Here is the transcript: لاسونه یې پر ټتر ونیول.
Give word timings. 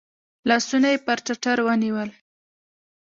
لاسونه 0.49 0.87
یې 0.93 0.99
پر 1.05 1.17
ټتر 1.25 1.57
ونیول. 1.65 2.09